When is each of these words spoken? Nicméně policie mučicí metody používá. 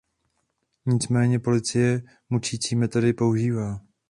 Nicméně 0.85 1.39
policie 1.39 2.01
mučicí 2.29 2.75
metody 2.75 3.13
používá. 3.13 3.79